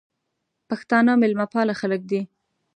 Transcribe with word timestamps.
پښتانه 0.69 1.11
مېلمه 1.21 1.45
پاله 1.53 1.73
خلګ 1.79 2.01
دي. 2.11 2.21